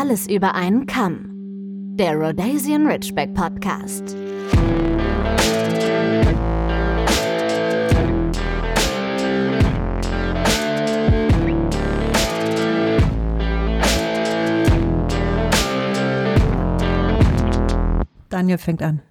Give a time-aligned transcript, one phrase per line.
[0.00, 1.26] Alles über einen Kamm.
[1.98, 4.16] Der Rhodesian Ridgeback Podcast.
[18.30, 19.02] Daniel fängt an.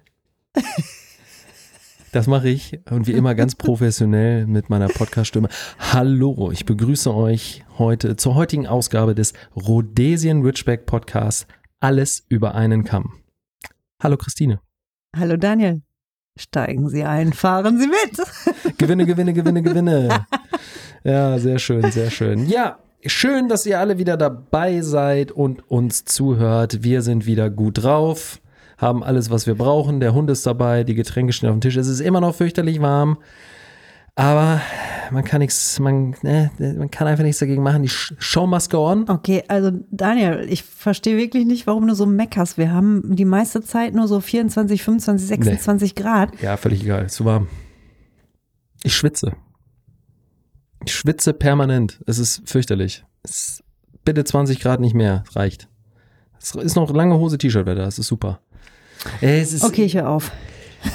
[2.12, 5.48] Das mache ich und wie immer ganz professionell mit meiner Podcast-Stimme.
[5.78, 11.46] Hallo, ich begrüße euch heute zur heutigen Ausgabe des Rhodesian Ridgeback Podcasts
[11.78, 13.20] Alles über einen Kamm.
[14.02, 14.60] Hallo Christine.
[15.16, 15.82] Hallo Daniel.
[16.36, 18.76] Steigen Sie ein, fahren Sie mit.
[18.78, 20.26] Gewinne, gewinne, gewinne, gewinne.
[21.04, 22.48] Ja, sehr schön, sehr schön.
[22.48, 26.82] Ja, schön, dass ihr alle wieder dabei seid und uns zuhört.
[26.82, 28.40] Wir sind wieder gut drauf
[28.80, 30.00] haben alles, was wir brauchen.
[30.00, 31.76] Der Hund ist dabei, die Getränke stehen auf dem Tisch.
[31.76, 33.18] Es ist immer noch fürchterlich warm.
[34.14, 34.60] Aber
[35.10, 37.82] man kann nichts, man, ne, man kann einfach nichts dagegen machen.
[37.82, 39.08] Die Show must go on.
[39.08, 42.58] Okay, also Daniel, ich verstehe wirklich nicht, warum du so meckerst.
[42.58, 46.02] Wir haben die meiste Zeit nur so 24, 25, 26 nee.
[46.02, 46.40] Grad.
[46.40, 47.08] Ja, völlig egal.
[47.08, 47.48] Zu warm.
[48.82, 49.32] Ich schwitze.
[50.84, 52.00] Ich schwitze permanent.
[52.06, 53.04] Es ist fürchterlich.
[53.22, 53.62] Es
[54.04, 55.24] bitte 20 Grad nicht mehr.
[55.34, 55.68] Reicht.
[56.38, 57.86] Es ist noch lange Hose T-Shirt-Wetter.
[57.86, 58.40] Es ist super
[59.62, 60.32] okay, ich höre auf.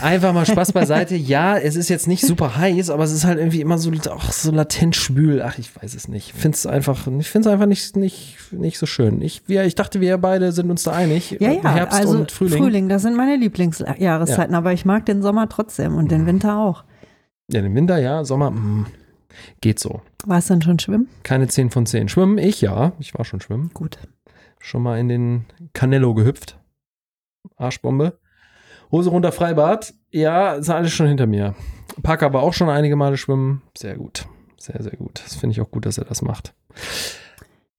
[0.02, 1.16] Einfach mal Spaß beiseite.
[1.16, 4.32] Ja, es ist jetzt nicht super heiß, aber es ist halt irgendwie immer so, ach,
[4.32, 5.42] so latent schwül.
[5.44, 6.34] Ach, ich weiß es nicht.
[6.34, 9.22] Ich finde es einfach, ich finde es einfach nicht, nicht, nicht so schön.
[9.22, 11.38] Ich, wir, ich dachte, wir beide sind uns da einig.
[11.40, 12.58] Ja, ja, Herbst also und Frühling.
[12.58, 14.58] Frühling, das sind meine Lieblingsjahreszeiten, ja.
[14.58, 16.84] aber ich mag den Sommer trotzdem und den Winter auch.
[17.52, 18.86] Ja, den Winter, ja, Sommer, mh, mm,
[19.62, 20.02] geht so.
[20.26, 21.10] Warst du denn schon schwimmen?
[21.22, 22.10] Keine 10 von 10.
[22.10, 22.94] Schwimmen, ich ja.
[23.00, 23.70] Ich war schon schwimmen.
[23.74, 24.00] Gut.
[24.60, 26.58] Schon mal in den Canello gehüpft.
[27.58, 28.18] Arschbombe.
[28.92, 29.94] Hose runter, Freibad.
[30.12, 31.56] Ja, ist alles schon hinter mir.
[32.04, 33.62] Park aber auch schon einige Male schwimmen.
[33.78, 34.26] Sehr gut.
[34.58, 35.22] Sehr, sehr gut.
[35.24, 36.54] Das finde ich auch gut, dass er das macht.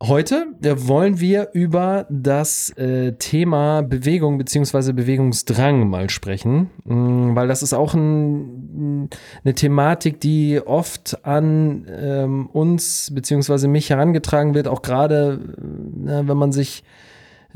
[0.02, 4.92] Heute wollen wir über das äh, Thema Bewegung bzw.
[4.92, 9.08] Bewegungsdrang mal sprechen, mm, weil das ist auch ein,
[9.42, 13.68] eine Thematik, die oft an ähm, uns bzw.
[13.68, 15.40] mich herangetragen wird, auch gerade
[16.06, 16.84] äh, wenn man sich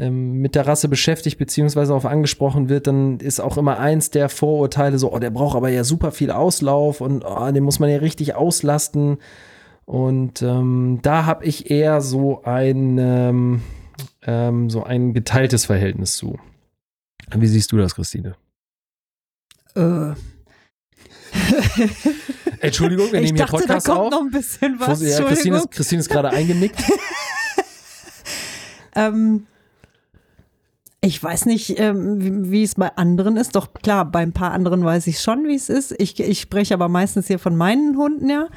[0.01, 4.31] ähm, mit der Rasse beschäftigt beziehungsweise auf angesprochen wird, dann ist auch immer eins der
[4.31, 7.91] Vorurteile so, oh, der braucht aber ja super viel Auslauf und oh, den muss man
[7.91, 9.19] ja richtig auslasten.
[9.85, 13.63] Und ähm, da habe ich eher so ein, ähm,
[14.23, 16.39] ähm, so ein geteiltes Verhältnis zu.
[17.37, 18.37] Wie siehst du das, Christine?
[19.75, 20.13] Äh.
[22.61, 24.11] Entschuldigung, wir nehmen hier Podcast da kommt auf.
[24.11, 25.03] noch ein bisschen was.
[25.03, 26.83] Ja, Christine ist, Christine ist gerade eingenickt.
[28.95, 29.47] ähm,
[31.03, 33.57] ich weiß nicht, ähm, wie, es bei anderen ist.
[33.57, 35.95] Doch klar, bei ein paar anderen weiß ich schon, wie es ist.
[35.99, 38.49] Ich, ich spreche aber meistens hier von meinen Hunden, ja.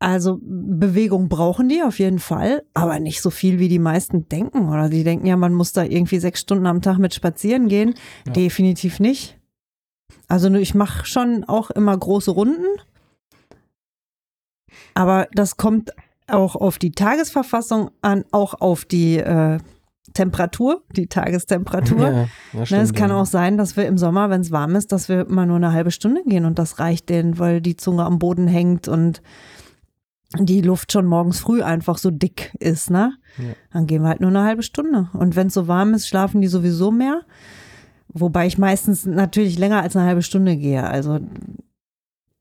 [0.00, 4.68] Also Bewegung brauchen die auf jeden Fall, aber nicht so viel, wie die meisten denken.
[4.68, 7.94] Oder die denken ja, man muss da irgendwie sechs Stunden am Tag mit spazieren gehen.
[8.24, 8.32] Ja.
[8.32, 9.40] Definitiv nicht.
[10.28, 12.66] Also ich mache schon auch immer große Runden.
[14.94, 15.90] Aber das kommt
[16.28, 19.58] auch auf die Tagesverfassung an, auch auf die äh,
[20.18, 22.10] Temperatur, die Tagestemperatur.
[22.10, 23.20] Ja, ne, stimmt, es kann ja.
[23.20, 25.72] auch sein, dass wir im Sommer, wenn es warm ist, dass wir immer nur eine
[25.72, 29.22] halbe Stunde gehen und das reicht denen, weil die Zunge am Boden hängt und
[30.36, 33.12] die Luft schon morgens früh einfach so dick ist, ne?
[33.72, 35.08] Dann gehen wir halt nur eine halbe Stunde.
[35.12, 37.22] Und wenn es so warm ist, schlafen die sowieso mehr.
[38.08, 40.82] Wobei ich meistens natürlich länger als eine halbe Stunde gehe.
[40.82, 41.20] Also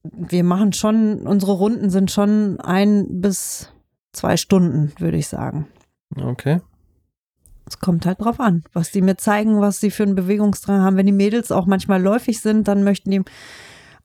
[0.02, 3.72] wir machen schon, unsere Runden sind schon ein bis
[4.14, 5.68] zwei Stunden, würde ich sagen.
[6.16, 6.60] Okay.
[7.68, 10.96] Es kommt halt drauf an, was die mir zeigen, was sie für einen Bewegungsdrang haben.
[10.98, 13.22] Wenn die Mädels auch manchmal läufig sind, dann möchten die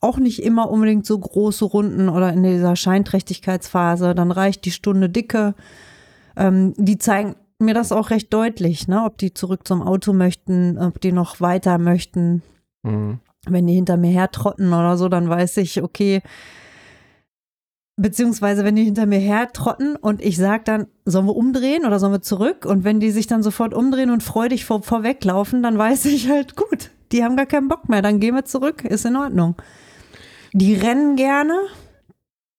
[0.01, 4.13] auch nicht immer unbedingt so große Runden oder in dieser Scheinträchtigkeitsphase.
[4.13, 5.55] Dann reicht die Stunde dicke.
[6.35, 9.03] Ähm, die zeigen mir das auch recht deutlich, ne?
[9.05, 12.43] ob die zurück zum Auto möchten, ob die noch weiter möchten.
[12.83, 13.19] Mhm.
[13.45, 16.21] Wenn die hinter mir hertrotten oder so, dann weiß ich, okay,
[17.95, 22.13] Beziehungsweise, wenn die hinter mir hertrotten und ich sage dann, sollen wir umdrehen oder sollen
[22.13, 22.65] wir zurück?
[22.65, 26.55] Und wenn die sich dann sofort umdrehen und freudig vor, vorweglaufen, dann weiß ich halt,
[26.55, 29.55] gut, die haben gar keinen Bock mehr, dann gehen wir zurück, ist in Ordnung.
[30.53, 31.53] Die rennen gerne,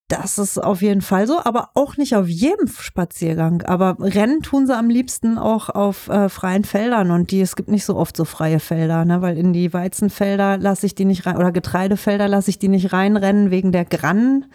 [0.08, 3.62] das ist auf jeden Fall so, aber auch nicht auf jedem Spaziergang.
[3.62, 7.68] Aber rennen tun sie am liebsten auch auf äh, freien Feldern und die, es gibt
[7.68, 9.22] nicht so oft so freie Felder, ne?
[9.22, 12.92] weil in die Weizenfelder lasse ich die nicht rein oder Getreidefelder lasse ich die nicht
[12.92, 14.46] reinrennen wegen der Grannen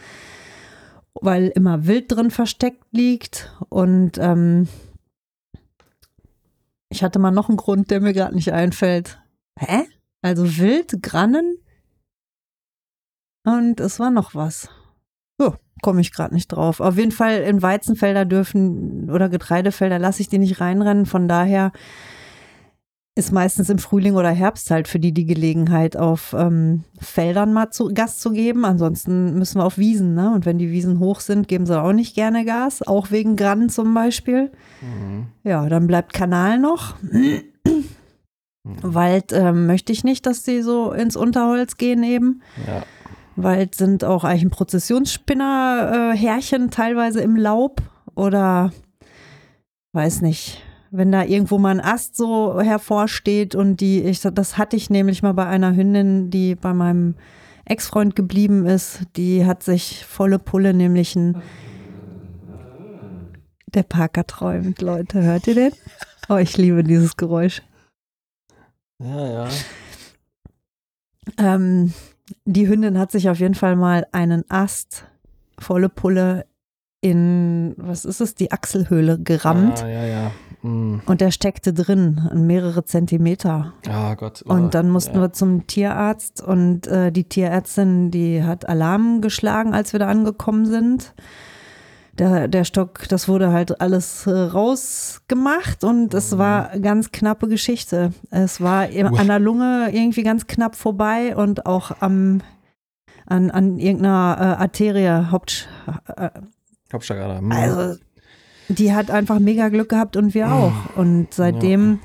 [1.14, 3.56] weil immer Wild drin versteckt liegt.
[3.70, 4.68] Und ähm,
[6.90, 9.22] ich hatte mal noch einen Grund, der mir gerade nicht einfällt.
[9.60, 9.84] Hä?
[10.22, 11.58] Also Wild, Grannen
[13.46, 14.70] und es war noch was.
[15.40, 16.80] Oh, komme ich gerade nicht drauf.
[16.80, 21.06] Auf jeden Fall in Weizenfelder dürfen oder Getreidefelder lasse ich die nicht reinrennen.
[21.06, 21.72] Von daher
[23.20, 27.70] ist meistens im Frühling oder Herbst halt für die die Gelegenheit, auf ähm, Feldern mal
[27.70, 28.64] zu, Gas zu geben.
[28.64, 30.16] Ansonsten müssen wir auf Wiesen.
[30.16, 30.34] Ne?
[30.34, 33.70] Und wenn die Wiesen hoch sind, geben sie auch nicht gerne Gas, auch wegen Gran
[33.70, 34.52] zum Beispiel.
[34.82, 35.28] Mhm.
[35.44, 36.96] Ja, dann bleibt Kanal noch.
[38.82, 42.42] Wald ähm, möchte ich nicht, dass die so ins Unterholz gehen eben.
[42.66, 42.84] Ja.
[43.36, 47.82] Wald sind auch eigentlich ein Prozessionsspinner, äh, Härchen teilweise im Laub
[48.16, 48.72] oder
[49.94, 54.76] weiß nicht, wenn da irgendwo mal ein Ast so hervorsteht und die, ich, das hatte
[54.76, 57.16] ich nämlich mal bei einer Hündin, die bei meinem
[57.66, 61.42] Ex-Freund geblieben ist, die hat sich volle Pulle nämlich ein
[63.74, 65.72] der Parker träumt, Leute, hört ihr den?
[66.28, 67.62] Oh, ich liebe dieses Geräusch.
[69.00, 69.50] Ja, ja.
[71.38, 71.94] Ähm,
[72.46, 75.06] die Hündin hat sich auf jeden Fall mal einen Ast
[75.60, 76.46] volle Pulle
[77.02, 80.32] in, was ist es, die Achselhöhle gerammt Ah, ja, ja.
[80.62, 83.74] Und der steckte drin, mehrere Zentimeter.
[83.88, 84.44] Ah, Gott.
[84.46, 85.22] oh, Und dann mussten ja.
[85.22, 90.66] wir zum Tierarzt und äh, die Tierärztin, die hat Alarm geschlagen, als wir da angekommen
[90.66, 91.14] sind.
[92.18, 98.12] Der, der Stock, das wurde halt alles äh, rausgemacht und es war ganz knappe Geschichte.
[98.30, 99.18] Es war Uah.
[99.18, 102.42] an der Lunge irgendwie ganz knapp vorbei und auch am,
[103.26, 105.70] an, an irgendeiner äh, Arterie, Haupt,
[106.18, 106.30] äh,
[106.92, 107.42] Hauptstadtader.
[107.42, 107.52] Mm.
[107.54, 108.00] also
[108.70, 110.96] die hat einfach mega Glück gehabt und wir auch.
[110.96, 112.00] Und seitdem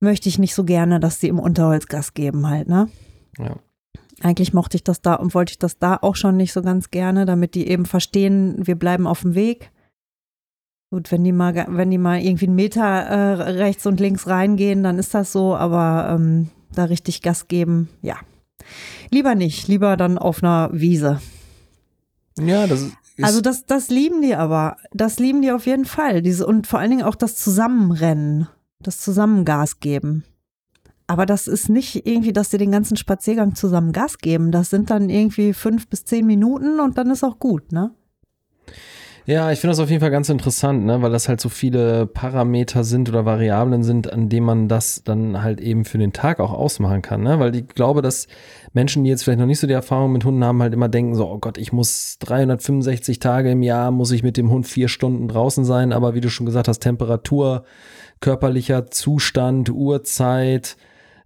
[0.00, 2.88] möchte ich nicht so gerne, dass die im Unterholz Gas geben halt, ne?
[3.38, 3.56] Ja.
[4.22, 6.90] Eigentlich mochte ich das da und wollte ich das da auch schon nicht so ganz
[6.90, 9.70] gerne, damit die eben verstehen, wir bleiben auf dem Weg.
[10.90, 14.82] Gut, wenn die mal, wenn die mal irgendwie einen Meter äh, rechts und links reingehen,
[14.82, 18.16] dann ist das so, aber ähm, da richtig Gas geben, ja.
[19.10, 21.20] Lieber nicht, lieber dann auf einer Wiese.
[22.38, 22.96] ja, das ist.
[23.24, 24.76] Also das, das lieben die aber.
[24.92, 26.22] Das lieben die auf jeden Fall.
[26.22, 28.48] Diese, und vor allen Dingen auch das Zusammenrennen,
[28.80, 30.24] das Zusammengas geben.
[31.06, 34.50] Aber das ist nicht irgendwie, dass die den ganzen Spaziergang zusammen Gas geben.
[34.50, 37.94] Das sind dann irgendwie fünf bis zehn Minuten und dann ist auch gut, ne?
[39.28, 42.06] Ja, ich finde das auf jeden Fall ganz interessant, ne, weil das halt so viele
[42.06, 46.38] Parameter sind oder Variablen sind, an denen man das dann halt eben für den Tag
[46.38, 47.40] auch ausmachen kann, ne?
[47.40, 48.28] Weil ich glaube, dass
[48.72, 51.16] Menschen, die jetzt vielleicht noch nicht so die Erfahrung mit Hunden haben, halt immer denken
[51.16, 54.86] so, oh Gott, ich muss 365 Tage im Jahr, muss ich mit dem Hund vier
[54.86, 57.64] Stunden draußen sein, aber wie du schon gesagt hast, Temperatur,
[58.20, 60.76] körperlicher Zustand, Uhrzeit,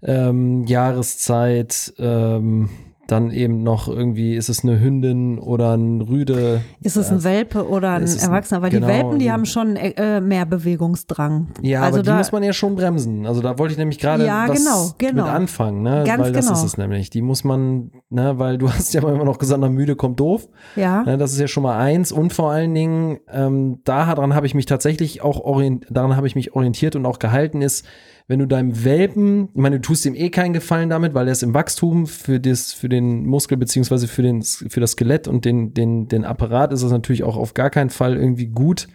[0.02, 2.70] ähm, Jahreszeit, ähm,
[3.10, 6.60] dann eben noch irgendwie, ist es eine Hündin oder ein Rüde?
[6.82, 8.62] Ist es ein Welpe oder ein Erwachsener?
[8.62, 11.48] Weil genau, die Welpen, die also- haben schon äh, mehr Bewegungsdrang.
[11.62, 13.26] Ja, also aber die da, muss man ja schon bremsen.
[13.26, 15.24] Also da wollte ich nämlich gerade Ja, was genau, genau.
[15.24, 16.04] mit anfangen, ne?
[16.06, 16.58] Ganz weil das genau.
[16.58, 17.10] ist es nämlich.
[17.10, 20.48] Die muss man, ne, weil du hast ja immer noch gesagt, na, müde kommt doof.
[20.76, 21.02] ja.
[21.02, 22.12] Ne, das ist ja schon mal eins.
[22.12, 26.34] Und vor allen Dingen, ähm, daran habe ich mich tatsächlich auch orient, daran habe ich
[26.34, 27.84] mich orientiert und auch gehalten, ist,
[28.30, 31.32] wenn du deinem Welpen, ich meine, du tust ihm eh keinen Gefallen damit, weil er
[31.32, 35.44] ist im Wachstum für das, für den Muskel beziehungsweise für den, für das Skelett und
[35.44, 38.86] den, den, den Apparat ist es natürlich auch auf gar keinen Fall irgendwie gut,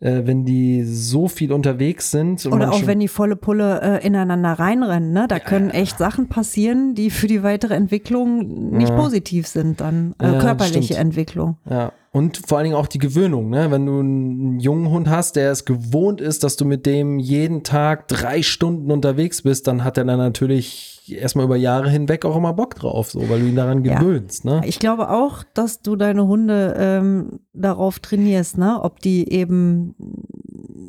[0.00, 2.44] äh, wenn die so viel unterwegs sind.
[2.44, 5.24] und Oder auch wenn die volle Pulle äh, ineinander reinrennen, ne?
[5.26, 8.96] Da können echt Sachen passieren, die für die weitere Entwicklung nicht Ja.
[8.96, 10.98] positiv sind, dann äh, Ja, körperliche.
[10.98, 11.56] Entwicklung.
[11.64, 13.70] Ja, und vor allen Dingen auch die Gewöhnung, ne?
[13.70, 17.62] Wenn du einen jungen Hund hast, der es gewohnt ist, dass du mit dem jeden
[17.62, 22.36] Tag drei Stunden unterwegs bist, dann hat er dann natürlich erstmal über Jahre hinweg auch
[22.36, 23.98] immer Bock drauf, so, weil du ihn daran Ja.
[24.00, 24.60] gewöhnst, ne?
[24.64, 28.80] Ich glaube auch, dass du deine Hunde ähm, darauf trainierst, ne?
[28.82, 29.94] Ob die eben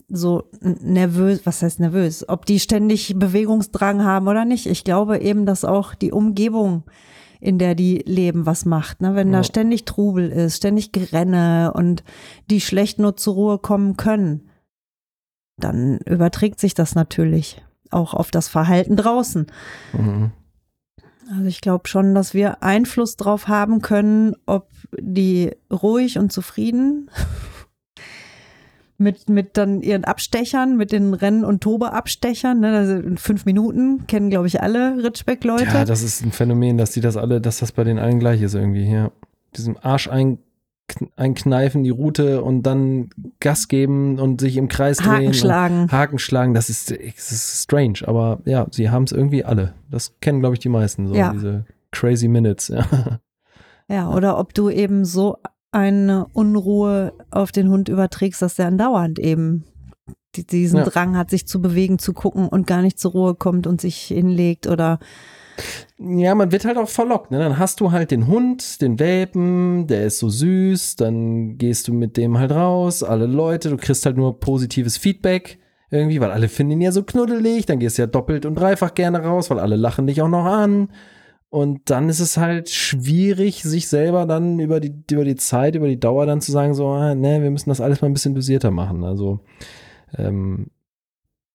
[0.09, 4.65] so nervös, was heißt nervös, ob die ständig Bewegungsdrang haben oder nicht.
[4.67, 6.83] Ich glaube eben, dass auch die Umgebung,
[7.41, 9.01] in der die leben, was macht.
[9.01, 9.15] Ne?
[9.15, 9.39] Wenn Ja.
[9.39, 12.03] da ständig Trubel ist, ständig Gerenne und
[12.49, 14.47] die schlecht nur zur Ruhe kommen können,
[15.57, 19.47] dann überträgt sich das natürlich auch auf das Verhalten draußen.
[19.93, 20.31] Mhm.
[21.31, 24.69] Also ich glaube schon, dass wir Einfluss drauf haben können, ob
[24.99, 27.09] die ruhig und zufrieden
[29.01, 34.05] mit, mit dann ihren Abstechern, mit den Renn- und Tobe-Abstechern, ne, also in fünf Minuten
[34.07, 35.65] kennen, glaube ich, alle Ritschbeck-Leute.
[35.65, 38.41] Ja, das ist ein Phänomen, dass die das alle, dass das bei denen allen gleich
[38.41, 39.11] ist irgendwie, ja.
[39.57, 40.37] Diesem Arsch ein,
[41.15, 45.09] einkneifen, die Route und dann Gas geben und sich im Kreis drehen.
[45.11, 45.91] Haken schlagen.
[45.91, 49.73] Haken schlagen, das ist, das ist strange, aber ja, sie haben es irgendwie alle.
[49.89, 51.31] Das kennen, glaube ich, die meisten, so Ja.
[51.33, 52.85] diese crazy minutes, ja.
[53.89, 55.37] Ja, oder ob du eben so
[55.71, 59.63] eine Unruhe auf den Hund überträgst, dass der andauernd eben
[60.35, 60.85] die- diesen Ja.
[60.85, 63.97] Drang hat, sich zu bewegen, zu gucken und gar nicht zur Ruhe kommt und sich
[63.97, 64.99] hinlegt oder
[65.99, 67.29] Ja, man wird halt auch verlockt.
[67.31, 67.37] Ne?
[67.39, 71.93] Dann hast du halt den Hund, den Welpen, der ist so süß, dann gehst du
[71.93, 75.59] mit dem halt raus, alle Leute, du kriegst halt nur positives Feedback
[75.91, 78.93] irgendwie, weil alle finden ihn ja so knuddelig, dann gehst du ja doppelt und dreifach
[78.95, 80.89] gerne raus, weil alle lachen dich auch noch an.
[81.51, 85.89] Und dann ist es halt schwierig, sich selber dann über die, über die Zeit, über
[85.89, 88.33] die Dauer dann zu sagen, so, ah, ne, wir müssen das alles mal ein bisschen
[88.33, 89.03] dosierter machen.
[89.03, 89.41] Also,
[90.17, 90.67] ähm,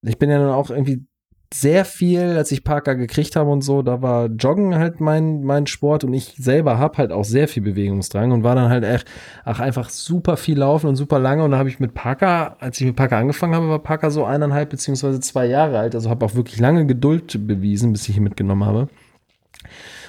[0.02, 1.06] ich bin ja dann auch irgendwie
[1.54, 5.66] sehr viel, als ich Parker gekriegt habe und so, da war Joggen halt mein, mein
[5.66, 9.08] Sport und ich selber habe halt auch sehr viel Bewegungsdrang und war dann halt echt,
[9.46, 12.78] ach, einfach super viel laufen und super lange und da habe ich mit Parker, als
[12.80, 16.26] ich mit Parker angefangen habe, war Parker so eineinhalb beziehungsweise zwei Jahre alt, also habe
[16.26, 18.88] auch wirklich lange Geduld bewiesen, bis ich ihn mitgenommen habe.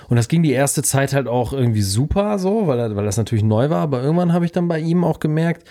[0.09, 3.43] Und das ging die erste Zeit halt auch irgendwie super so, weil, weil das natürlich
[3.43, 5.67] neu war, aber irgendwann habe ich dann bei ihm auch gemerkt,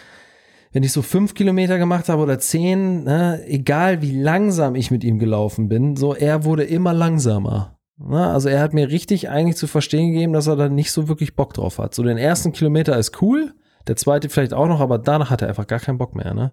[0.73, 5.05] wenn ich so fünf Kilometer gemacht habe oder zehn, ne, egal wie langsam ich mit
[5.05, 7.79] ihm gelaufen bin, so er wurde immer langsamer.
[7.99, 8.27] Ne?
[8.27, 11.35] Also er hat mir richtig eigentlich zu verstehen gegeben, dass er da nicht so wirklich
[11.35, 11.95] Bock drauf hat.
[11.95, 13.55] So den ersten Kilometer ist cool,
[13.87, 16.35] der zweite vielleicht auch noch, aber danach hat er einfach gar keinen Bock mehr.
[16.35, 16.53] Ne?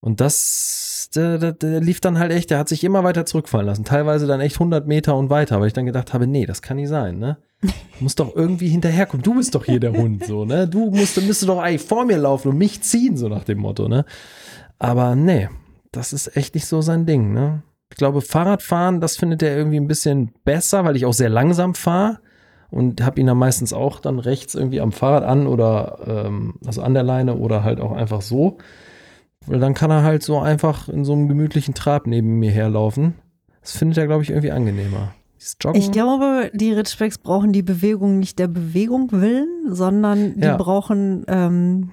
[0.00, 3.66] Und das, der, der, der lief dann halt echt, der hat sich immer weiter zurückfallen
[3.66, 3.84] lassen.
[3.84, 6.76] Teilweise dann echt 100 Meter und weiter, weil ich dann gedacht habe, nee, das kann
[6.76, 7.38] nicht sein, ne?
[7.62, 7.68] Du
[8.00, 9.22] musst doch irgendwie hinterherkommen.
[9.22, 10.66] Du bist doch hier der Hund, so, ne?
[10.66, 13.88] Du musst, müsstest doch eigentlich vor mir laufen und mich ziehen, so nach dem Motto,
[13.88, 14.04] ne?
[14.78, 15.48] Aber nee,
[15.92, 17.62] das ist echt nicht so sein Ding, ne?
[17.90, 21.74] Ich glaube, Fahrradfahren, das findet er irgendwie ein bisschen besser, weil ich auch sehr langsam
[21.74, 22.18] fahre
[22.70, 26.80] und habe ihn dann meistens auch dann rechts irgendwie am Fahrrad an oder ähm, also
[26.82, 28.56] an der Leine oder halt auch einfach so.
[29.46, 33.14] Weil dann kann er halt so einfach in so einem gemütlichen Trab neben mir herlaufen.
[33.60, 35.14] Das findet er, glaube ich, irgendwie angenehmer.
[35.74, 40.56] Ich glaube, die Ridgebacks brauchen die Bewegung nicht der Bewegung willen, sondern die Ja.
[40.56, 41.90] brauchen ähm,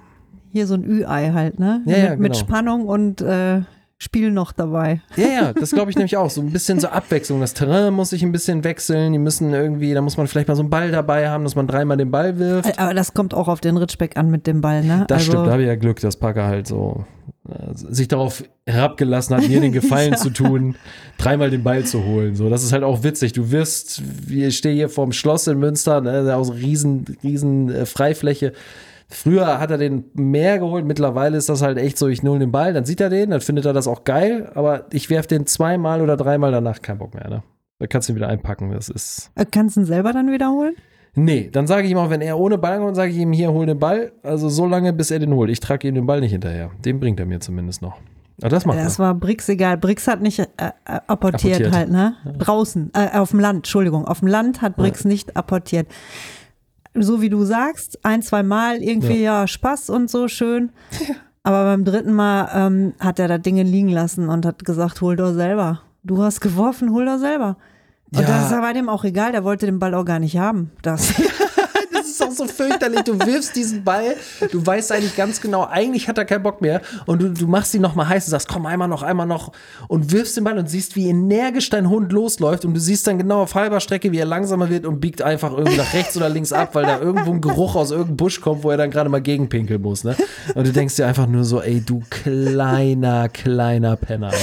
[0.52, 1.82] hier so ein Ü-Ei halt, ne?
[1.84, 2.44] Ja, ja, mit, mit genau.
[2.44, 3.62] Spannung und äh,
[4.02, 5.02] Spiel noch dabei.
[5.16, 6.30] Ja, ja, das glaube ich nämlich auch.
[6.30, 7.40] So ein bisschen so Abwechslung.
[7.40, 9.12] Das Terrain muss sich ein bisschen wechseln.
[9.12, 11.66] Die müssen irgendwie, da muss man vielleicht mal so einen Ball dabei haben, dass man
[11.66, 12.78] dreimal den Ball wirft.
[12.78, 15.04] Aber das kommt auch auf den Ridgeback an mit dem Ball, ne?
[15.08, 17.04] Das also, stimmt, da habe ich ja Glück, dass Parker halt so
[17.74, 20.76] sich darauf herabgelassen hat, mir den Gefallen zu tun,
[21.18, 22.34] dreimal den Ball zu holen.
[22.34, 23.32] So, das ist halt auch witzig.
[23.32, 28.52] Du wirst, ich stehe hier vorm Schloss in Münster, ne, aus riesen, riesen äh, Freifläche.
[29.08, 32.52] Früher hat er den mehr geholt, mittlerweile ist das halt echt so, ich null den
[32.52, 35.46] Ball, dann sieht er den, dann findet er das auch geil, aber ich werf den
[35.46, 37.42] zweimal oder dreimal danach, kein Bock mehr, ne?
[37.80, 39.32] Da kannst du ihn wieder einpacken, das ist.
[39.34, 40.74] Äh, Kannst du ihn selber dann wiederholen?
[41.14, 43.52] Nee, dann sage ich ihm auch, wenn er ohne Ball kommt, sage ich ihm, hier,
[43.52, 44.12] hol den Ball.
[44.22, 45.50] Also so lange, bis er den holt.
[45.50, 46.70] Ich trage ihm den Ball nicht hinterher.
[46.84, 47.96] Den bringt er mir zumindest noch.
[48.40, 49.04] Aber das macht Das er.
[49.06, 49.76] war Brix egal.
[49.76, 50.70] Brix hat nicht äh, äh,
[51.08, 51.72] apportiert, Apportiert.
[51.74, 52.14] halt, ne?
[52.38, 54.06] Draußen, äh, auf dem Land, Entschuldigung.
[54.06, 55.88] Auf dem Land hat Brix nicht apportiert.
[56.94, 60.70] So wie du sagst, ein, zwei Mal irgendwie, ja, Spaß und so, schön.
[61.42, 65.16] Aber beim dritten Mal ähm, hat er da Dinge liegen lassen und hat gesagt, hol
[65.16, 65.80] doch selber.
[66.02, 67.56] Du hast geworfen, hol doch selber.
[68.12, 68.26] Und Ja.
[68.26, 70.70] das war dem auch egal, der wollte den Ball auch gar nicht haben.
[70.82, 71.12] Das,
[71.92, 73.02] Das ist auch so fürchterlich.
[73.02, 74.16] Du wirfst diesen Ball,
[74.50, 76.80] du weißt eigentlich ganz genau, eigentlich hat er keinen Bock mehr.
[77.04, 79.52] Und du, du machst ihn nochmal heiß und sagst, komm, einmal noch, einmal noch.
[79.86, 82.64] Und wirfst den Ball und siehst, wie energisch dein Hund losläuft.
[82.64, 85.52] Und du siehst dann genau auf halber Strecke, wie er langsamer wird und biegt einfach
[85.52, 88.64] irgendwie nach rechts oder links ab, weil da irgendwo ein Geruch aus irgendeinem Busch kommt,
[88.64, 90.02] wo er dann gerade mal gegenpinkeln muss.
[90.04, 90.16] Ne?
[90.54, 94.30] Und du denkst dir einfach nur so, ey, du kleiner, kleiner Penner.
[94.30, 94.36] Ne?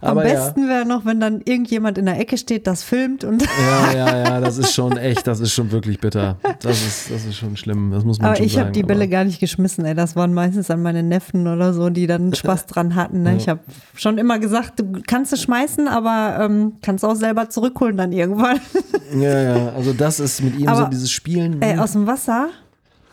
[0.00, 0.34] Am Aber ja.
[0.34, 4.18] besten wäre noch, wenn dann irgendjemand in der Ecke steht, das filmt und Ja, ja,
[4.24, 6.36] ja, das ist schon echt, das ist schon wirklich bitter.
[6.60, 9.24] Das ist, das ist schon schlimm, das muss man Aber ich habe die Bälle gar
[9.24, 9.94] nicht geschmissen, ey.
[9.94, 13.22] Das waren meistens an meine Neffen oder so, die dann Spaß dran hatten.
[13.22, 13.36] Ne?
[13.36, 13.60] Ich habe
[13.94, 18.60] schon immer gesagt, du kannst es schmeißen, aber ähm, kannst auch selber zurückholen dann irgendwann.
[19.18, 21.62] Ja, ja, also das ist mit ihm so Aber, dieses Spielen.
[21.62, 22.48] Ey, aus dem Wasser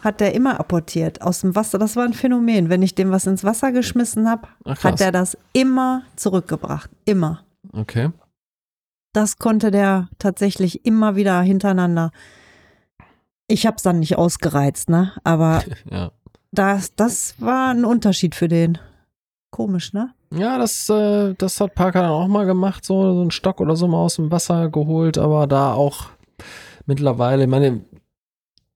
[0.06, 1.22] hat der immer apportiert.
[1.22, 2.70] Aus dem Wasser, das war ein Phänomen.
[2.70, 6.90] Wenn ich dem was ins Wasser geschmissen habe, hat er das immer zurückgebracht.
[7.04, 7.44] Immer.
[7.74, 8.12] Okay.
[9.14, 12.12] Das konnte der tatsächlich immer wieder hintereinander.
[13.48, 15.12] Ich habe es dann nicht ausgereizt, ne?
[15.24, 16.12] Aber Ja.
[16.52, 18.78] das, das war ein Unterschied für den.
[19.52, 20.14] Komisch, ne?
[20.34, 23.76] Ja, das, äh, das hat Parker dann auch mal gemacht, so, so einen Stock oder
[23.78, 26.08] so mal aus dem Wasser geholt, aber da auch
[26.86, 27.86] mittlerweile, ich meine,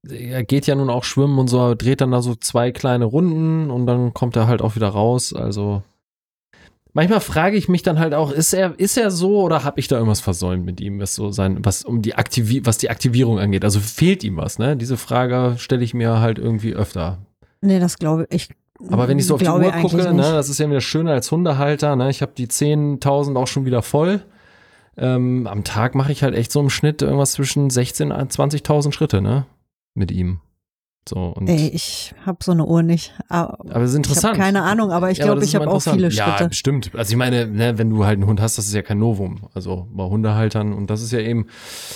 [0.07, 3.69] er geht ja nun auch schwimmen und so, dreht dann da so zwei kleine Runden
[3.69, 5.33] und dann kommt er halt auch wieder raus.
[5.33, 5.83] Also
[6.93, 9.87] manchmal frage ich mich dann halt auch, ist er, ist er so oder habe ich
[9.87, 13.39] da irgendwas versäumt mit ihm, was so sein, was um die Aktivi was die Aktivierung
[13.39, 13.63] angeht?
[13.63, 14.77] Also fehlt ihm was, ne?
[14.77, 17.19] Diese Frage stelle ich mir halt irgendwie öfter.
[17.61, 18.49] Nee, das glaube ich.
[18.89, 20.31] Aber wenn ich so auf die Uhr gucke, ne, nicht.
[20.31, 22.09] das ist ja wieder schöner als Hundehalter, ne?
[22.09, 24.21] Ich habe die 10.000 auch schon wieder voll.
[24.97, 28.93] Ähm, am Tag mache ich halt echt so im Schnitt irgendwas zwischen 16.000 und 20.000
[28.93, 29.45] Schritte, ne?
[29.93, 30.39] Mit ihm.
[31.07, 33.13] So, und Ey, ich habe so eine Uhr nicht.
[33.29, 34.33] Aber aber es ist ich interessant.
[34.35, 36.11] habe keine Ahnung, aber ich Ja, glaube, ich habe auch viele.
[36.11, 36.43] Schritte.
[36.43, 36.91] Ja, stimmt.
[36.93, 39.39] Also ich meine, ne, wenn du halt einen Hund hast, das ist ja kein Novum.
[39.55, 41.47] Also bei Hundehaltern und das ist ja eben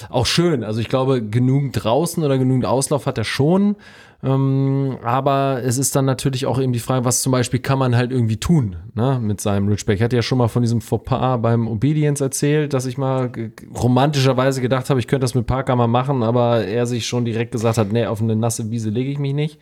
[0.10, 0.64] auch schön.
[0.64, 3.76] Also ich glaube, genügend draußen oder genügend Auslauf hat er schon.
[4.24, 7.96] Ähm, aber es ist dann natürlich auch eben die Frage, was zum Beispiel kann man
[7.96, 9.98] halt irgendwie tun ne, mit seinem Ridgeback.
[9.98, 13.32] Ich hatte ja schon mal von diesem Fauxpas beim Obedience erzählt, dass ich mal
[13.78, 17.52] romantischerweise gedacht habe, ich könnte das mit Parker mal machen, aber er sich schon direkt
[17.52, 19.60] gesagt hat, nee, auf eine nasse Wiese lege ich mich nicht.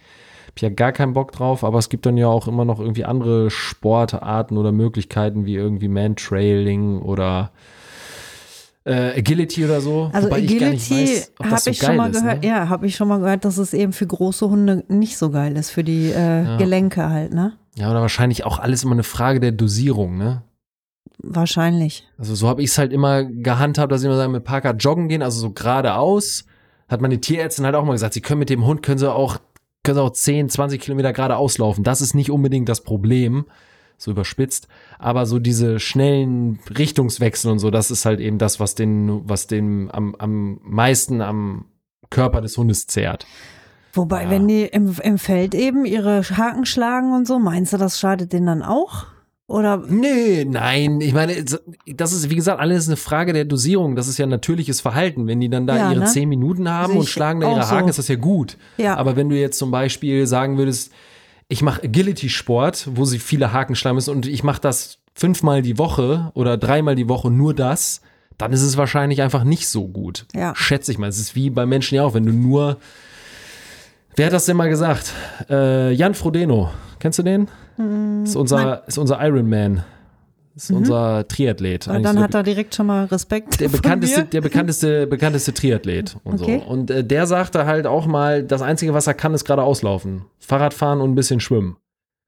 [0.50, 3.06] Hab ja gar keinen Bock drauf, aber es gibt dann ja auch immer noch irgendwie
[3.06, 7.52] andere Sportarten oder Möglichkeiten wie irgendwie Man-Trailing oder
[8.84, 10.10] äh, Agility oder so.
[10.14, 12.42] Also wobei ich Agility habe so ich schon mal ist, gehört.
[12.42, 12.48] Ne?
[12.48, 15.56] Ja, habe ich schon mal gehört, dass es eben für große Hunde nicht so geil
[15.58, 16.58] ist für die äh, Ja.
[16.58, 17.54] Gelenke halt, ne?
[17.76, 20.44] Ja, oder wahrscheinlich auch alles immer eine Frage der Dosierung, ne?
[21.24, 22.08] Wahrscheinlich.
[22.18, 25.08] Also so habe ich es halt immer gehandhabt, dass ich immer sage, mit Parker joggen
[25.08, 26.46] gehen, also so geradeaus.
[26.90, 29.38] Hat meine Tierärztin halt auch mal gesagt, sie können mit dem Hund, können sie auch,
[29.84, 31.84] können sie auch 10, 20 Kilometer geradeaus laufen.
[31.84, 33.46] Das ist nicht unbedingt das Problem,
[34.02, 34.68] so überspitzt.
[35.00, 39.48] Aber so diese schnellen Richtungswechsel und so, das ist halt eben das, was den, was
[39.48, 41.66] den am, am meisten am
[42.10, 43.26] Körper des Hundes zehrt.
[43.94, 44.30] Wobei, Ja.
[44.30, 48.34] wenn die im, im Feld eben ihre Haken schlagen und so, meinst du, das schadet
[48.34, 49.06] denen dann auch?
[49.48, 51.34] Oder Nee, nein, ich meine,
[51.86, 53.98] das ist, wie gesagt, alles eine Frage der Dosierung.
[53.98, 55.28] Das ist ja natürliches Verhalten.
[55.28, 56.06] Wenn die dann da Ja, ihre ne?
[56.06, 57.90] zehn Minuten haben Sehe und schlagen da ihre Haken, so.
[57.90, 58.58] ist das ja gut.
[58.78, 58.96] Ja.
[58.96, 60.94] Aber wenn du jetzt zum Beispiel sagen würdest,
[61.52, 65.78] ich mache Agility-Sport, wo sie viele Haken schlagen müssen und ich mache das fünfmal die
[65.78, 68.02] Woche oder dreimal die Woche nur das,
[68.38, 70.26] dann ist es wahrscheinlich einfach nicht so gut.
[70.34, 70.56] Ja.
[70.56, 71.10] Schätze ich mal.
[71.10, 72.78] Es ist wie bei Menschen ja auch, wenn du nur
[74.16, 75.14] Wer hat das denn mal gesagt?
[75.50, 76.72] Äh, Jan Frodeno.
[77.00, 77.48] Kennst du den?
[78.24, 79.84] ist, unser, ist unser Ironman.
[80.56, 81.88] Ist unser Triathlet.
[81.88, 83.60] Eigentlich dann hat er direkt schon mal Respekt.
[83.62, 86.62] der bekannteste, der bekannteste, bekannteste Triathlet und Okay.
[86.66, 86.72] so.
[86.72, 90.26] Und äh, der sagte halt auch mal, das Einzige, was er kann, ist gerade auslaufen.
[90.40, 91.78] Fahrradfahren und ein bisschen schwimmen.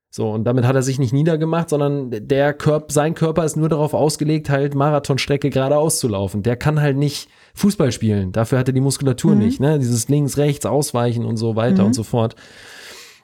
[0.09, 3.67] So, und damit hat er sich nicht niedergemacht, sondern der Körper, sein Körper ist nur
[3.67, 6.43] darauf ausgelegt, halt Marathonstrecke geradeaus zu laufen.
[6.43, 8.31] Der kann halt nicht Fußball spielen.
[8.31, 9.79] Dafür hat er die Muskulatur nicht, ne?
[9.79, 12.35] Dieses links, rechts ausweichen und so weiter und so fort.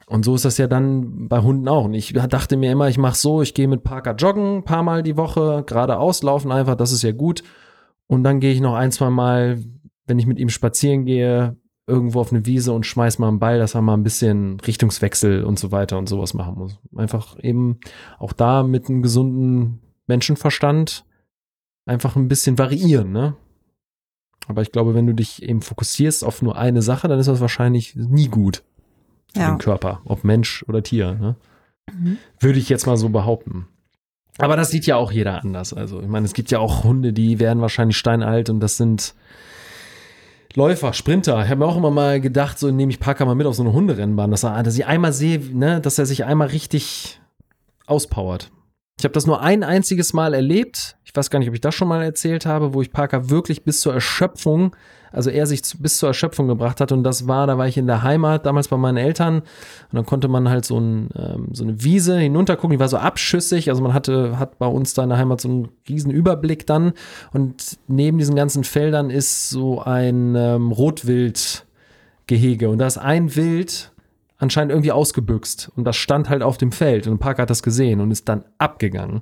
[0.09, 1.85] Und so ist das ja dann bei Hunden auch.
[1.85, 4.81] Und ich dachte mir immer, ich mache so, ich gehe mit Parker joggen, ein paar
[4.81, 7.43] Mal die Woche, geradeaus laufen einfach, das ist ja gut.
[8.07, 9.63] Und dann gehe ich noch ein, zwei Mal,
[10.07, 13.59] wenn ich mit ihm spazieren gehe, irgendwo auf eine Wiese und schmeiß mal einen Ball,
[13.59, 16.79] dass er mal ein bisschen Richtungswechsel und so weiter und sowas machen muss.
[16.95, 17.79] Einfach eben
[18.17, 21.05] auch da mit einem gesunden Menschenverstand
[21.85, 23.35] einfach ein bisschen variieren, ne?
[24.47, 27.41] Aber ich glaube, wenn du dich eben fokussierst auf nur eine Sache, dann ist das
[27.41, 28.63] wahrscheinlich nie gut
[29.33, 29.49] für Ja.
[29.51, 31.35] den Körper, ob Mensch oder Tier, ne?
[32.39, 33.67] Würde ich jetzt mal so behaupten.
[34.37, 35.73] Aber das sieht ja auch jeder anders.
[35.73, 39.15] Also, ich meine, es gibt ja auch Hunde, die werden wahrscheinlich steinalt und das sind
[40.55, 41.43] Läufer, Sprinter.
[41.43, 43.63] Ich habe mir auch immer mal gedacht, so nehme ich Parker mal mit auf so
[43.63, 47.19] eine Hunderennbahn, dass, er, dass ich einmal sehe, ne, dass er sich einmal richtig
[47.85, 48.49] auspowert.
[48.99, 50.97] Ich habe das nur ein einziges Mal erlebt.
[51.05, 53.63] Ich weiß gar nicht, ob ich das schon mal erzählt habe, wo ich Parker wirklich
[53.63, 54.75] bis zur Erschöpfung,
[55.13, 56.91] also er sich bis zur Erschöpfung gebracht hat.
[56.91, 59.35] Und das war, da war ich in der Heimat, damals bei meinen Eltern.
[59.37, 59.45] Und
[59.93, 63.69] dann konnte man halt so, ein, ähm, so eine Wiese hinuntergucken, die war so abschüssig.
[63.69, 66.91] Also man hatte, hat bei uns da in der Heimat so einen riesen Überblick dann.
[67.31, 72.69] Und neben diesen ganzen Feldern ist so ein ähm, Rotwildgehege.
[72.69, 73.93] Und da ist ein Wild
[74.39, 75.71] anscheinend irgendwie ausgebüxt.
[75.75, 77.05] Und das stand halt auf dem Feld.
[77.07, 79.21] Und Parker hat das gesehen und ist dann abgegangen.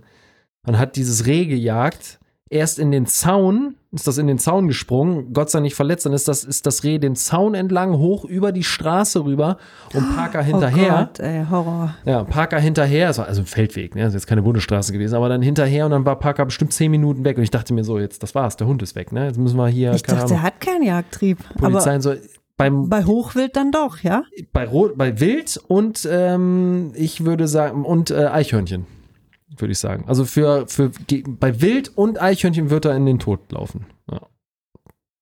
[0.65, 2.19] Und hat dieses Reh gejagt.
[2.49, 6.05] Erst in den Zaun, ist das in den Zaun gesprungen, Gott sei Dank nicht verletzt,
[6.05, 9.57] dann ist das, ist das Reh den Zaun entlang, hoch über die Straße rüber
[9.93, 10.93] und Parker hinterher.
[10.93, 11.93] Oh Gott, ey, Horror.
[12.05, 14.03] Ja, Parker hinterher, also ein Feldweg, ne?
[14.03, 16.89] Das ist jetzt keine Bundesstraße gewesen, aber dann hinterher und dann war Parker bestimmt zehn
[16.89, 19.25] Minuten weg und ich dachte mir so, jetzt, das war's, der Hund ist weg, ne?
[19.25, 21.39] Jetzt müssen wir hier, Ich dachte, er Ahnung, hat keinen Jagdtrieb.
[21.57, 22.13] Polizei Aber und so.
[22.57, 24.23] Beim, bei Hochwild dann doch, ja?
[24.51, 28.87] bei, bei Wild und ähm, ich würde sagen, und äh, Eichhörnchen,
[29.55, 30.05] würde ich sagen.
[30.07, 30.91] Also für, für
[31.27, 33.85] bei Wild und Eichhörnchen wird er in den Tod laufen.
[34.11, 34.21] Ja.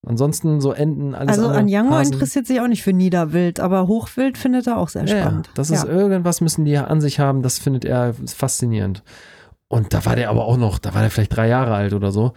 [0.06, 4.68] Ansonsten so Enten, alles Also Anjango interessiert sich auch nicht für Niederwild, aber Hochwild findet
[4.68, 5.50] er auch sehr Ja, spannend.
[5.56, 5.90] Das ist ja.
[5.90, 9.04] irgendwas müssen die an sich haben, das findet er faszinierend.
[9.68, 12.12] Und da war der aber auch noch, da war der vielleicht drei Jahre alt oder
[12.12, 12.34] so.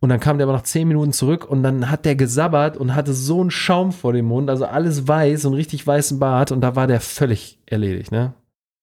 [0.00, 2.94] Und dann kam der aber nach zehn Minuten zurück und dann hat der gesabbert und
[2.94, 6.60] hatte so einen Schaum vor dem Mund, also alles weiß und richtig weißen Bart und
[6.60, 8.34] da war der völlig erledigt, ne?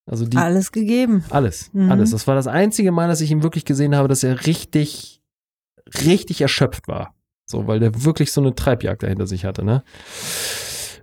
[0.05, 1.23] Also die, Alles gegeben.
[1.29, 1.91] alles, Mhm.
[1.91, 2.11] alles.
[2.11, 5.21] Das war das einzige Mal, dass ich ihn wirklich gesehen habe, dass er richtig,
[6.05, 7.13] richtig erschöpft war.
[7.45, 9.83] So, weil der wirklich so eine Treibjagd dahinter sich hatte, ne?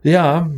[0.03, 0.51] Ja,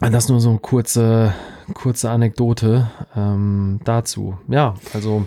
[0.00, 1.32] das nur so eine kurze,
[1.74, 4.38] kurze Anekdote ähm, dazu.
[4.48, 5.26] Ja, also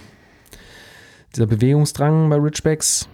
[1.35, 3.07] dieser Bewegungsdrang bei Ridgebacks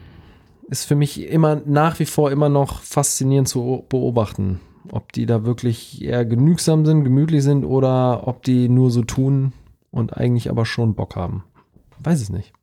[0.74, 4.60] ist für mich immer nach wie vor immer noch faszinierend zu beobachten.
[4.92, 9.54] Ob die da wirklich eher genügsam sind, gemütlich sind oder ob die nur so tun
[9.92, 11.44] und eigentlich aber schon Bock haben.
[12.00, 12.54] Weiß es nicht.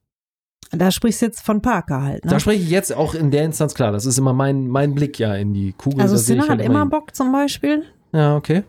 [0.73, 2.25] Da sprichst du jetzt von Parker halt.
[2.25, 2.33] Ne?
[2.33, 3.93] Da spreche ich jetzt auch in der Instanz klar.
[3.93, 6.01] Das ist immer mein, mein Blick ja in die Kugel.
[6.01, 6.91] also Sinner hat halt immer hin.
[6.91, 7.85] Bock zum Beispiel.
[8.13, 8.65] Ja, okay.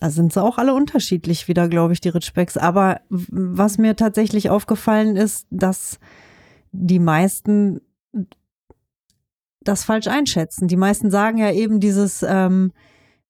[0.00, 2.56] Da sind sie auch alle unterschiedlich wieder, glaube ich, die Ritschbecks.
[2.56, 6.00] Aber was mir tatsächlich aufgefallen ist, dass
[6.74, 7.80] die meisten
[9.60, 10.68] das falsch einschätzen.
[10.68, 12.72] Die meisten sagen ja eben dieses, ähm,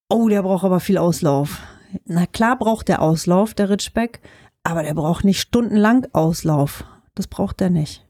[0.08, 1.62] oh, der braucht aber viel Auslauf.
[2.06, 4.20] Na klar braucht der Auslauf, der Ritschbeck,
[4.64, 6.84] aber der braucht nicht stundenlang Auslauf.
[7.14, 8.04] Das braucht er nicht.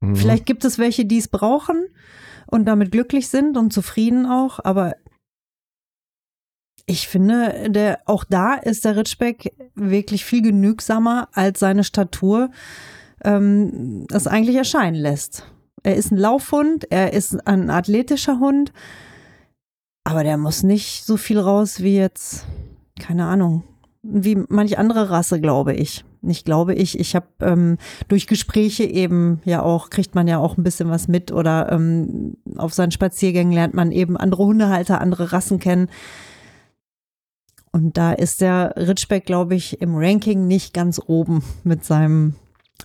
[0.00, 0.16] Mhm.
[0.16, 1.86] Vielleicht gibt es welche, die es brauchen
[2.46, 4.96] und damit glücklich sind und zufrieden auch, aber
[6.84, 12.50] ich finde, der, auch da ist der Ritschbeck wirklich viel genügsamer, als seine Statur
[13.24, 15.46] ähm, es eigentlich erscheinen lässt.
[15.82, 18.72] Er ist ein Laufhund, er ist ein athletischer Hund,
[20.04, 22.46] aber der muss nicht so viel raus wie jetzt,
[23.00, 23.64] keine Ahnung,
[24.02, 26.04] wie manch andere Rasse, glaube ich.
[26.24, 30.56] Nicht glaube ich, ich habe ähm, durch Gespräche eben ja auch, kriegt man ja auch
[30.56, 35.32] ein bisschen was mit oder ähm, auf seinen Spaziergängen lernt man eben andere Hundehalter, andere
[35.32, 35.88] Rassen kennen.
[37.72, 42.34] Und da ist der Ritschbeck, glaube ich, im Ranking nicht ganz oben mit seinem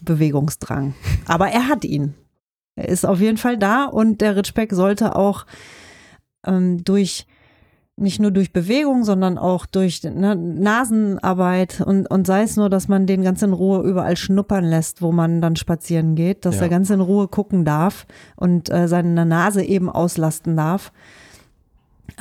[0.02, 0.94] Bewegungsdrang.
[1.28, 2.14] Aber er hat ihn.
[2.76, 5.46] Er ist auf jeden Fall da und der Ritschbeck sollte auch
[6.46, 7.26] ähm, durch
[8.00, 12.88] nicht nur durch Bewegung, sondern auch durch ne, Nasenarbeit und, und sei es nur, dass
[12.88, 16.64] man den ganz in Ruhe überall schnuppern lässt, wo man dann spazieren geht, dass Ja.
[16.64, 20.92] er ganz in Ruhe gucken darf und äh, seine Nase eben auslasten darf.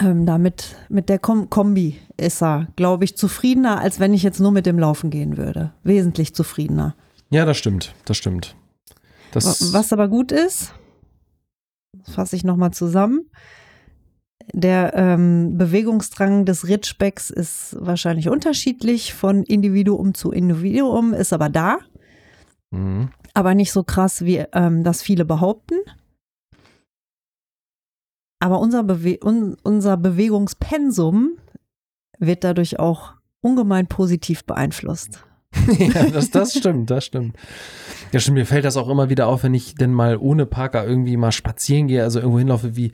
[0.00, 4.40] Ähm, damit mit der Kom Kombi ist er, glaube ich, zufriedener, als wenn ich jetzt
[4.40, 5.72] nur mit dem Laufen gehen würde.
[5.84, 6.94] Wesentlich zufriedener.
[7.30, 7.94] Ja, das stimmt.
[8.04, 8.56] Das stimmt.
[9.32, 10.72] Das, Wa- Was aber gut ist,
[11.92, 13.30] das fasse ich nochmal zusammen.
[14.52, 21.78] Der ähm, Bewegungsdrang des Ritschbecks ist wahrscheinlich unterschiedlich von Individuum zu Individuum, ist aber da,
[22.70, 23.10] Mhm.
[23.34, 25.74] aber nicht so krass, wie ähm, das viele behaupten.
[28.40, 31.38] Aber unser, Bewe un unser Bewegungspensum
[32.18, 35.24] wird dadurch auch ungemein positiv beeinflusst.
[35.78, 37.36] ja, das, das stimmt, das stimmt.
[38.12, 40.86] Ja, stimmt, mir fällt das auch immer wieder auf, wenn ich denn mal ohne Parker
[40.86, 42.92] irgendwie mal spazieren gehe, also irgendwo hinlaufe, wie,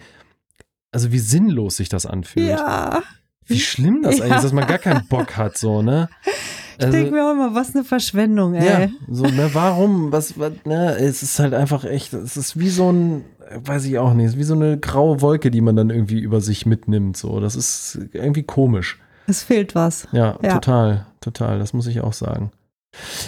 [0.90, 2.48] also wie sinnlos sich das anfühlt.
[2.48, 3.02] Ja,
[3.46, 4.24] Wie schlimm das Ja.
[4.24, 6.08] eigentlich ist, dass man gar keinen Bock hat, so, ne?
[6.78, 8.66] ich denke mir auch immer, was eine Verschwendung, ey.
[8.66, 12.70] ja, so, ne, warum, was, was, ne, es ist halt einfach echt, es ist wie
[12.70, 15.76] so ein, weiß ich auch nicht, es ist wie so eine graue Wolke, die man
[15.76, 18.98] dann irgendwie über sich mitnimmt, so, das ist irgendwie komisch.
[19.32, 20.06] Es fehlt was.
[20.12, 20.52] Ja, Ja.
[20.58, 22.52] total, total, das muss ich auch sagen.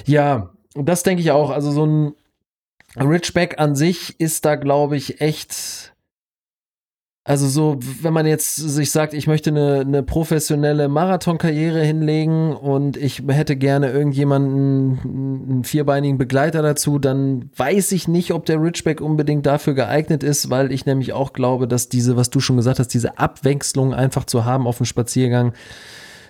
[0.04, 2.14] Ja, das denke ich auch, also so ein
[2.94, 5.93] Ridgeback an sich ist da, glaube ich, echt,
[7.26, 12.98] also so, wenn man jetzt sich sagt, ich möchte eine, eine professionelle Marathonkarriere hinlegen und
[12.98, 19.00] ich hätte gerne irgendjemanden, einen vierbeinigen Begleiter dazu, dann weiß ich nicht, ob der Ridgeback
[19.00, 22.78] unbedingt dafür geeignet ist, weil ich nämlich auch glaube, dass diese, was du schon gesagt
[22.78, 25.54] hast, diese Abwechslung einfach zu haben auf dem Spaziergang,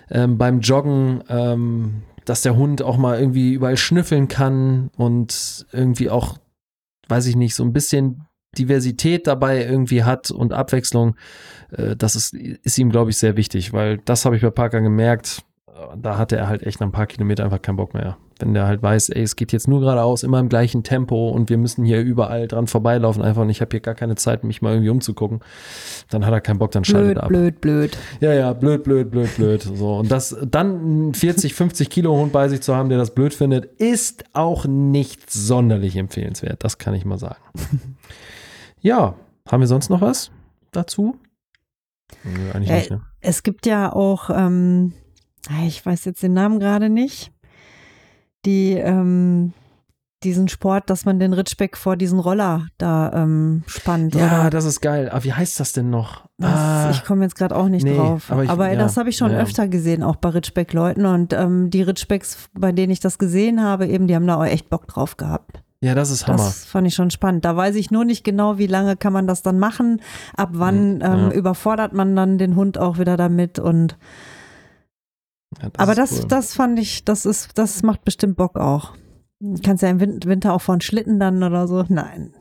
[0.09, 6.09] ähm, beim Joggen, ähm, dass der Hund auch mal irgendwie überall schnüffeln kann und irgendwie
[6.09, 6.37] auch,
[7.09, 8.24] weiß ich nicht, so ein bisschen
[8.57, 11.15] Diversität dabei irgendwie hat und Abwechslung,
[11.71, 14.81] äh, das ist, ist ihm, glaube ich, sehr wichtig, weil das habe ich bei Parker
[14.81, 18.17] gemerkt, äh, da hatte er halt echt nach ein paar Kilometer einfach keinen Bock mehr.
[18.39, 21.49] Wenn der halt weiß, ey, es geht jetzt nur geradeaus, immer im gleichen Tempo und
[21.49, 24.61] wir müssen hier überall dran vorbeilaufen einfach und ich habe hier gar keine Zeit, mich
[24.61, 25.39] mal irgendwie umzugucken,
[26.09, 27.29] dann hat er keinen Bock, dann schaltet Blöd, er ab.
[27.29, 27.97] blöd, blöd.
[28.19, 29.61] Ja, ja, blöd, blöd, blöd, blöd.
[29.61, 29.99] So.
[29.99, 33.33] Und das dann einen 40, 50 Kilo Hund bei sich zu haben, der das blöd
[33.33, 36.61] findet, ist auch nicht sonderlich empfehlenswert.
[36.61, 37.39] Das kann ich mal sagen.
[38.85, 39.15] ja,
[39.49, 40.31] haben wir sonst noch was
[40.71, 41.17] dazu?
[42.53, 43.01] Eigentlich Äh, nicht, ne?
[43.19, 44.93] Es gibt ja auch, ähm,
[45.65, 47.31] ich weiß jetzt den Namen gerade nicht,
[48.45, 49.53] die ähm,
[50.23, 54.15] diesen Sport, dass man den Ritschbeck vor diesen Roller da ähm, spannt.
[54.15, 54.49] Ja, oder?
[54.49, 55.09] das ist geil.
[55.09, 56.25] Aber wie heißt das denn noch?
[56.37, 58.31] Das, ah, ich komme jetzt gerade auch nicht nee, drauf.
[58.31, 59.37] aber Aber, ich- ja, das habe ich schon ja.
[59.39, 61.05] öfter gesehen, auch bei Ritschbeck-Leuten.
[61.05, 64.45] Und ähm, die Ritschbecks, bei denen ich das gesehen habe, eben, die haben da auch
[64.45, 65.61] echt Bock drauf gehabt.
[65.85, 66.37] Ja, das ist Hammer.
[66.37, 67.45] Das fand ich schon spannend.
[67.45, 70.01] Da weiß ich nur nicht genau, wie lange kann man das dann machen,
[70.35, 71.31] ab wann Mhm, ähm, ja.
[71.31, 73.97] überfordert man dann den Hund auch wieder damit und
[75.61, 76.27] Ja, aber ist das, cool.
[76.27, 78.93] das fand ich, das ist, das macht bestimmt Bock auch.
[79.63, 81.83] Kannst ja im Win- Winter auch von Schlitten dann oder so.
[81.89, 82.33] Nein.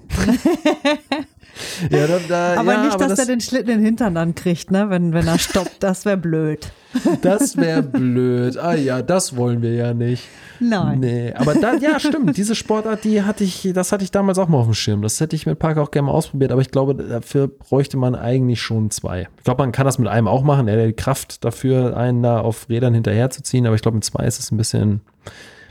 [1.91, 4.15] Ja, da, da, Aber ja, nicht, aber dass das, er den Schlitten in den Hintern
[4.15, 4.91] dann kriegt, ne?
[4.91, 5.77] Wenn, wenn er stoppt.
[5.83, 6.71] Das wäre blöd.
[7.23, 8.57] das wäre blöd.
[8.59, 10.25] Ah ja, das wollen wir ja nicht.
[10.61, 11.01] Nein.
[11.01, 12.37] Nee, aber da, ja, stimmt.
[12.37, 15.03] Diese Sportart, die hatte ich, das hatte ich damals auch mal auf dem Schirm.
[15.03, 18.15] Das hätte ich mit Parker auch gerne mal ausprobiert, aber ich glaube, dafür bräuchte man
[18.15, 19.29] eigentlich schon zwei.
[19.39, 20.69] Ich glaube, man kann das mit einem auch machen.
[20.69, 24.25] Er hat die Kraft dafür, einen da auf Rädern hinterherzuziehen, aber ich glaube, mit zwei
[24.27, 25.01] ist es ein bisschen,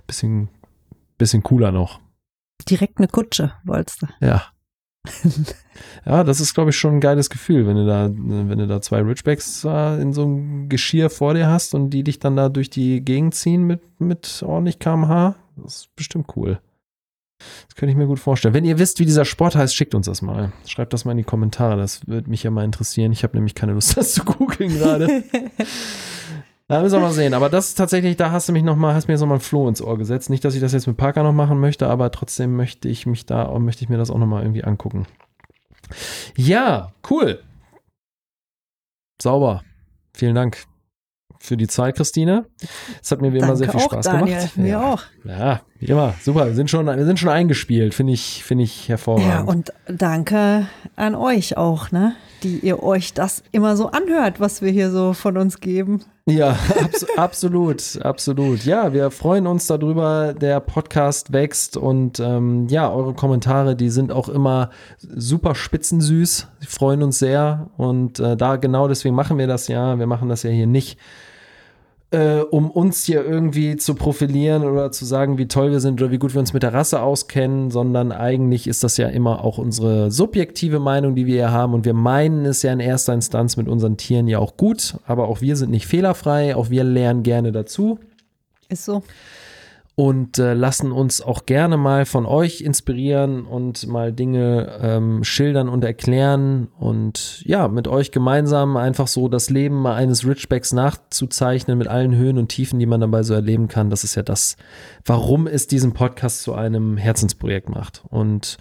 [0.05, 0.49] bisschen,
[1.17, 1.99] bisschen cooler noch.
[2.69, 4.07] Direkt eine Kutsche, wolltest du.
[4.21, 4.43] Ja.
[6.05, 8.81] ja, das ist, glaube ich, schon ein geiles Gefühl, wenn du da, wenn du da
[8.81, 12.47] zwei Ridgebacks äh, in so einem Geschirr vor dir hast und die dich dann da
[12.47, 15.35] durch die Gegend ziehen mit, mit ordentlich kmh.
[15.57, 16.59] Das ist bestimmt cool.
[17.67, 18.53] Das könnte ich mir gut vorstellen.
[18.53, 20.53] Wenn ihr wisst, wie dieser Sport heißt, schickt uns das mal.
[20.65, 21.75] Schreibt das mal in die Kommentare.
[21.75, 23.11] Das würde mich ja mal interessieren.
[23.11, 25.23] Ich habe nämlich keine Lust, das zu googeln gerade.
[26.67, 27.33] Da müssen wir mal sehen.
[27.33, 29.41] Aber das ist tatsächlich, da hast du mich noch mal, hast mir so mal ein
[29.41, 30.29] Floh ins Ohr gesetzt.
[30.29, 33.25] Nicht, dass ich das jetzt mit Parker noch machen möchte, aber trotzdem möchte ich mich
[33.25, 35.05] da, möchte ich mir das auch noch mal irgendwie angucken.
[36.37, 37.43] Ja, cool.
[39.21, 39.63] Sauber.
[40.15, 40.65] Vielen Dank
[41.39, 42.45] für die Zeit, Christine.
[43.01, 44.37] Es hat mir wie immer Danke sehr viel auch, Spaß Daniel.
[44.37, 44.57] gemacht.
[44.57, 44.93] Mir ja.
[44.93, 45.01] auch.
[45.25, 46.13] Ja, wie immer.
[46.21, 46.47] Super.
[46.47, 47.93] Wir sind schon, wir sind schon eingespielt.
[47.93, 49.27] Finde ich, finde ich hervorragend.
[49.27, 52.15] Ja, und danke an euch auch, ne?
[52.43, 56.01] Die ihr euch das immer so anhört, was wir hier so von uns geben.
[56.25, 58.63] Ja, abs absolut, absolut.
[58.63, 60.33] Ja, wir freuen uns darüber.
[60.33, 66.47] Der Podcast wächst und ähm, ja, eure Kommentare, die sind auch immer super spitzensüß.
[66.59, 69.99] Sie freuen uns sehr und äh, da genau deswegen machen wir das ja.
[69.99, 70.97] Wir machen das ja hier nicht,
[72.13, 76.11] äh, um uns hier irgendwie zu profilieren oder zu sagen, wie toll wir sind oder
[76.11, 79.57] wie gut wir uns mit der Rasse auskennen, sondern eigentlich ist das ja immer auch
[79.57, 81.73] unsere subjektive Meinung, die wir hier haben.
[81.73, 85.27] Und wir meinen es ja in erster Instanz mit unseren Tieren ja auch gut, aber
[85.27, 87.97] auch wir sind nicht fehlerfrei, auch wir lernen gerne dazu
[88.69, 89.01] Ist so.
[89.95, 95.69] Und äh, lassen uns auch gerne mal von euch inspirieren und mal Dinge ähm, schildern
[95.69, 101.77] und erklären und ja, mit euch gemeinsam einfach so das Leben mal eines Ridgebacks nachzuzeichnen
[101.77, 103.91] mit allen Höhen und Tiefen, die man dabei so erleben kann.
[103.91, 104.57] Das ist ja das,
[105.05, 108.03] warum es diesen Podcast zu einem Herzensprojekt macht.
[108.09, 108.57] Und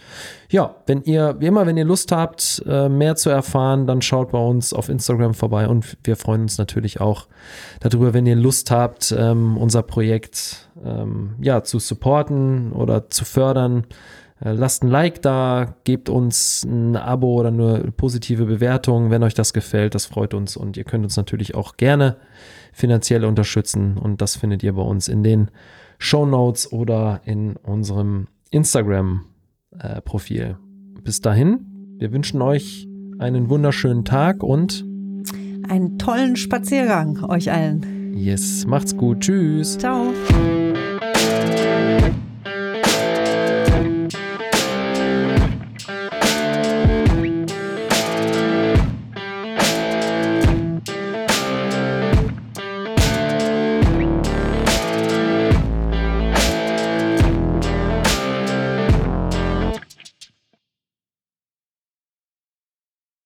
[0.50, 4.32] ja, wenn ihr, wie immer, wenn ihr Lust habt, äh, mehr zu erfahren, dann schaut
[4.32, 7.26] bei uns auf Instagram vorbei und wir freuen uns natürlich auch
[7.80, 13.84] darüber, wenn ihr Lust habt, ähm, unser Projekt ähm, ja, zu supporten oder zu fördern.
[14.44, 19.34] Äh, lasst ein Like da, gebt uns ein Abo oder eine positive Bewertung, wenn euch
[19.34, 19.94] das gefällt.
[19.94, 22.16] Das freut uns und ihr könnt uns natürlich auch gerne
[22.72, 25.50] finanziell unterstützen und das findet ihr bei uns in den
[25.98, 30.56] Show Notes oder in unserem Instagram-Profil.
[31.02, 31.66] Bis dahin,
[31.98, 34.84] wir wünschen euch einen wunderschönen Tag und
[35.68, 38.14] Einen tollen Spaziergang euch allen.
[38.16, 39.20] yes, macht's gut.
[39.20, 39.78] Tschüss.
[39.78, 40.12] Ciao.